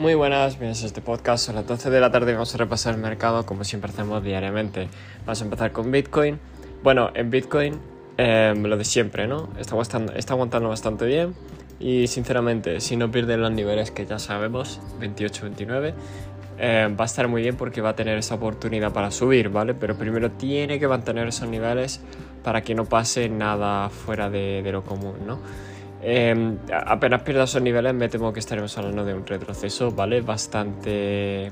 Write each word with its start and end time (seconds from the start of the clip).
Muy 0.00 0.14
buenas, 0.14 0.52
bienvenidos 0.52 0.82
a 0.84 0.86
este 0.86 1.02
podcast. 1.02 1.50
A 1.50 1.52
las 1.52 1.66
12 1.66 1.90
de 1.90 2.00
la 2.00 2.10
tarde 2.10 2.32
vamos 2.32 2.54
a 2.54 2.56
repasar 2.56 2.94
el 2.94 3.02
mercado 3.02 3.44
como 3.44 3.64
siempre 3.64 3.90
hacemos 3.90 4.24
diariamente. 4.24 4.88
Vamos 5.26 5.42
a 5.42 5.44
empezar 5.44 5.72
con 5.72 5.92
Bitcoin. 5.92 6.40
Bueno, 6.82 7.10
en 7.12 7.28
Bitcoin 7.28 7.78
eh, 8.16 8.54
lo 8.56 8.78
de 8.78 8.84
siempre, 8.86 9.28
¿no? 9.28 9.50
Está 9.58 9.78
está 10.16 10.32
aguantando 10.32 10.70
bastante 10.70 11.04
bien 11.04 11.34
y 11.78 12.06
sinceramente 12.06 12.80
si 12.80 12.96
no 12.96 13.10
pierde 13.10 13.36
los 13.36 13.52
niveles 13.52 13.90
que 13.90 14.06
ya 14.06 14.18
sabemos, 14.18 14.80
28-29, 15.02 15.92
eh, 16.56 16.96
va 16.98 17.04
a 17.04 17.06
estar 17.06 17.28
muy 17.28 17.42
bien 17.42 17.56
porque 17.56 17.82
va 17.82 17.90
a 17.90 17.94
tener 17.94 18.16
esa 18.16 18.36
oportunidad 18.36 18.94
para 18.94 19.10
subir, 19.10 19.50
¿vale? 19.50 19.74
Pero 19.74 19.96
primero 19.96 20.30
tiene 20.30 20.78
que 20.78 20.88
mantener 20.88 21.28
esos 21.28 21.46
niveles 21.46 22.00
para 22.42 22.62
que 22.62 22.74
no 22.74 22.86
pase 22.86 23.28
nada 23.28 23.90
fuera 23.90 24.30
de, 24.30 24.62
de 24.62 24.72
lo 24.72 24.82
común, 24.82 25.16
¿no? 25.26 25.40
Eh, 26.02 26.56
apenas 26.72 27.22
pierda 27.22 27.44
esos 27.44 27.60
niveles 27.60 27.92
me 27.92 28.08
temo 28.08 28.32
que 28.32 28.40
estaremos 28.40 28.76
hablando 28.78 29.04
de 29.04 29.14
un 29.14 29.26
retroceso, 29.26 29.90
¿vale? 29.90 30.22
Bastante 30.22 31.50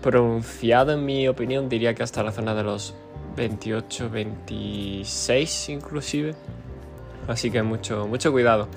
pronunciado 0.00 0.92
en 0.92 1.04
mi 1.04 1.28
opinión, 1.28 1.68
diría 1.68 1.94
que 1.94 2.02
hasta 2.02 2.22
la 2.22 2.32
zona 2.32 2.54
de 2.54 2.62
los 2.62 2.94
28, 3.36 4.10
26 4.10 5.68
inclusive. 5.68 6.34
Así 7.26 7.50
que 7.50 7.62
mucho, 7.62 8.06
mucho 8.06 8.32
cuidado. 8.32 8.68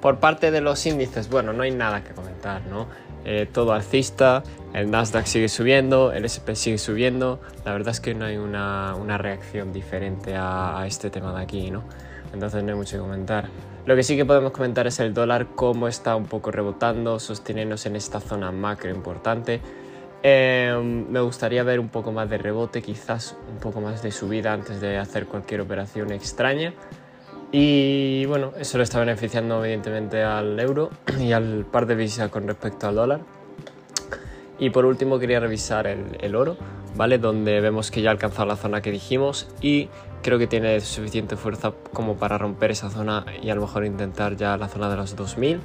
Por 0.00 0.18
parte 0.18 0.50
de 0.50 0.60
los 0.60 0.86
índices, 0.86 1.28
bueno, 1.28 1.52
no 1.52 1.62
hay 1.62 1.72
nada 1.72 2.04
que 2.04 2.12
comentar, 2.12 2.64
¿no? 2.66 2.86
Eh, 3.24 3.48
todo 3.52 3.72
alcista, 3.72 4.44
el 4.76 4.90
Nasdaq 4.90 5.24
sigue 5.24 5.48
subiendo, 5.48 6.12
el 6.12 6.26
SP 6.28 6.52
sigue 6.54 6.76
subiendo. 6.76 7.40
La 7.64 7.72
verdad 7.72 7.92
es 7.92 8.00
que 8.00 8.14
no 8.14 8.26
hay 8.26 8.36
una, 8.36 8.94
una 8.94 9.16
reacción 9.16 9.72
diferente 9.72 10.34
a, 10.36 10.84
este 10.86 11.08
tema 11.08 11.34
de 11.34 11.42
aquí, 11.42 11.70
¿no? 11.70 11.82
Entonces 12.34 12.62
no 12.62 12.72
hay 12.72 12.76
mucho 12.76 12.98
que 12.98 13.02
comentar. 13.02 13.48
Lo 13.86 13.96
que 13.96 14.02
sí 14.02 14.16
que 14.16 14.26
podemos 14.26 14.52
comentar 14.52 14.86
es 14.86 15.00
el 15.00 15.14
dólar, 15.14 15.46
cómo 15.54 15.88
está 15.88 16.14
un 16.14 16.26
poco 16.26 16.50
rebotando, 16.50 17.18
sosteniéndose 17.18 17.88
en 17.88 17.96
esta 17.96 18.20
zona 18.20 18.52
macro 18.52 18.90
importante. 18.90 19.62
Eh, 20.22 20.78
me 21.08 21.20
gustaría 21.20 21.62
ver 21.62 21.80
un 21.80 21.88
poco 21.88 22.12
más 22.12 22.28
de 22.28 22.36
rebote, 22.36 22.82
quizás 22.82 23.34
un 23.50 23.56
poco 23.56 23.80
más 23.80 24.02
de 24.02 24.12
subida 24.12 24.52
antes 24.52 24.82
de 24.82 24.98
hacer 24.98 25.24
cualquier 25.24 25.62
operación 25.62 26.12
extraña. 26.12 26.74
Y 27.50 28.26
bueno, 28.26 28.52
eso 28.58 28.76
le 28.76 28.84
está 28.84 29.00
beneficiando 29.00 29.64
evidentemente 29.64 30.22
al 30.22 30.60
euro 30.60 30.90
y 31.18 31.32
al 31.32 31.64
par 31.64 31.86
de 31.86 31.94
visas 31.94 32.28
con 32.28 32.46
respecto 32.46 32.88
al 32.88 32.94
dólar. 32.94 33.35
Y 34.58 34.70
por 34.70 34.84
último 34.86 35.18
quería 35.18 35.40
revisar 35.40 35.86
el, 35.86 36.16
el 36.20 36.34
oro, 36.34 36.56
¿vale? 36.96 37.18
Donde 37.18 37.60
vemos 37.60 37.90
que 37.90 38.02
ya 38.02 38.10
ha 38.10 38.12
alcanzado 38.12 38.46
la 38.46 38.56
zona 38.56 38.80
que 38.80 38.90
dijimos 38.90 39.48
y 39.60 39.88
creo 40.22 40.38
que 40.38 40.46
tiene 40.46 40.80
suficiente 40.80 41.36
fuerza 41.36 41.72
como 41.92 42.16
para 42.16 42.38
romper 42.38 42.70
esa 42.70 42.90
zona 42.90 43.24
y 43.42 43.50
a 43.50 43.54
lo 43.54 43.60
mejor 43.62 43.84
intentar 43.84 44.36
ya 44.36 44.56
la 44.56 44.68
zona 44.68 44.88
de 44.88 44.96
los 44.96 45.14
2000, 45.14 45.60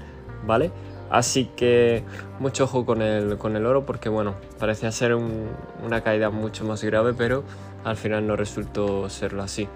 ¿vale? 0.45 0.71
Así 1.09 1.45
que 1.57 2.03
mucho 2.39 2.65
ojo 2.65 2.85
con 2.85 3.01
el, 3.01 3.37
con 3.37 3.55
el 3.55 3.65
oro 3.65 3.85
porque 3.85 4.07
bueno, 4.07 4.35
parecía 4.59 4.91
ser 4.91 5.13
un, 5.15 5.49
una 5.83 6.01
caída 6.01 6.29
mucho 6.29 6.63
más 6.63 6.83
grave, 6.83 7.13
pero 7.13 7.43
al 7.83 7.97
final 7.97 8.27
no 8.27 8.35
resultó 8.35 9.09
serlo 9.09 9.43
así. 9.43 9.67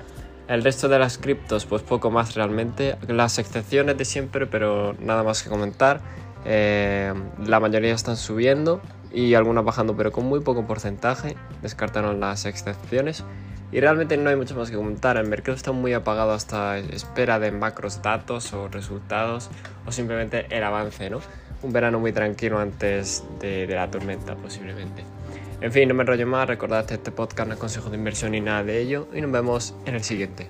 El 0.48 0.64
resto 0.64 0.88
de 0.88 1.00
las 1.00 1.18
criptos, 1.18 1.66
pues 1.66 1.82
poco 1.82 2.12
más 2.12 2.36
realmente. 2.36 2.96
Las 3.08 3.40
excepciones 3.40 3.98
de 3.98 4.06
siempre, 4.06 4.46
pero 4.46 4.96
nada 5.00 5.24
más 5.24 5.42
que 5.42 5.50
comentar. 5.50 6.02
Eh, 6.46 7.14
la 7.46 7.60
mayoría 7.60 7.94
están 7.94 8.18
subiendo 8.18 8.82
y 9.12 9.34
algunas 9.34 9.64
bajando, 9.64 9.96
pero 9.96 10.12
con 10.12 10.26
muy 10.26 10.42
poco 10.42 10.66
porcentaje. 10.68 11.36
Descartaron 11.62 12.20
las 12.20 12.46
excepciones. 12.46 13.24
Y 13.72 13.80
realmente 13.80 14.16
no 14.16 14.30
hay 14.30 14.36
mucho 14.36 14.56
más 14.56 14.70
que 14.70 14.78
comentar. 14.78 15.18
El 15.18 15.28
mercado 15.28 15.56
está 15.56 15.72
muy 15.72 15.94
apagado 15.94 16.32
hasta 16.32 16.78
espera 16.78 17.40
de 17.40 17.52
macros 17.52 18.02
datos 18.02 18.54
o 18.54 18.68
resultados 18.68 19.50
o 19.86 19.92
simplemente 19.92 20.46
el 20.56 20.64
avance, 20.64 21.10
¿no? 21.10 21.20
Un 21.64 21.74
verano 21.74 22.00
muy 22.00 22.14
tranquilo 22.14 22.60
antes 22.60 23.24
de, 23.40 23.66
de 23.66 23.76
la 23.76 23.90
tormenta, 23.90 24.36
posiblemente. 24.36 25.04
En 25.62 25.72
fin, 25.72 25.90
no 25.90 25.96
me 25.96 26.04
enrollo 26.04 26.28
más. 26.28 26.48
Recordad 26.48 26.86
que 26.86 26.94
este 26.94 27.12
podcast 27.12 27.48
no 27.48 27.54
es 27.56 27.60
consejo 27.60 27.90
de 27.90 27.98
inversión 27.98 28.32
ni 28.32 28.42
nada 28.42 28.64
de 28.64 28.80
ello. 28.80 29.08
Y 29.14 29.22
nos 29.22 29.32
vemos 29.32 29.76
en 29.86 29.96
el 29.96 30.04
siguiente. 30.04 30.50